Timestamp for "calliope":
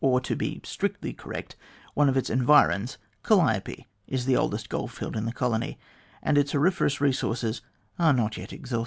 3.21-3.85